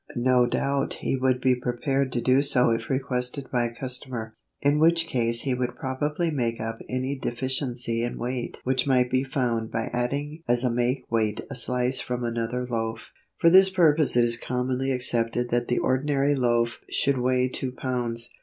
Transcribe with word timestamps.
No 0.15 0.47
doubt 0.47 0.95
he 1.01 1.15
would 1.15 1.39
be 1.39 1.53
prepared 1.53 2.11
to 2.13 2.21
do 2.21 2.41
so 2.41 2.71
if 2.71 2.89
requested 2.89 3.51
by 3.51 3.65
a 3.65 3.75
customer, 3.79 4.33
in 4.59 4.79
which 4.79 5.05
case 5.05 5.41
he 5.41 5.53
would 5.53 5.75
probably 5.75 6.31
make 6.31 6.59
up 6.59 6.79
any 6.89 7.15
deficiency 7.15 8.01
in 8.01 8.17
weight 8.17 8.59
which 8.63 8.87
might 8.87 9.11
be 9.11 9.23
found 9.23 9.69
by 9.69 9.91
adding 9.93 10.41
as 10.47 10.63
a 10.63 10.71
makeweight 10.71 11.41
a 11.51 11.55
slice 11.55 11.99
from 12.01 12.23
another 12.23 12.65
loaf. 12.65 13.11
For 13.37 13.51
this 13.51 13.69
purpose 13.69 14.17
it 14.17 14.23
is 14.23 14.37
commonly 14.37 14.91
accepted 14.91 15.51
that 15.51 15.67
the 15.67 15.77
ordinary 15.77 16.33
loaf 16.33 16.79
should 16.89 17.19
weigh 17.19 17.47
two 17.47 17.71
pounds. 17.71 18.31